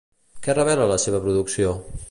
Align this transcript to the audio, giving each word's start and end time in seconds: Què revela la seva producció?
Què 0.47 0.55
revela 0.59 0.89
la 0.93 0.99
seva 1.05 1.21
producció? 1.27 1.77